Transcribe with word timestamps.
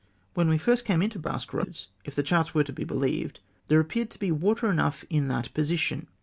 When 0.33 0.49
we 0.49 0.57
first 0.57 0.83
came 0.83 1.03
into 1.03 1.19
Basque 1.19 1.51
Eoads, 1.51 1.85
if 2.05 2.15
the 2.15 2.23
charts 2.23 2.55
were 2.55 2.63
to 2.63 2.73
be 2.73 2.83
believed, 2.83 3.39
there 3.67 3.79
appeared 3.79 4.09
to 4.09 4.17
he 4.25 4.31
water 4.31 4.67
enough 4.71 5.05
in 5.11 5.27
that 5.27 5.53
position. 5.53 6.07